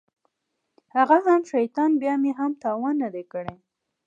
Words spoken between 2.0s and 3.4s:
بيا مې هم تاوان نه دى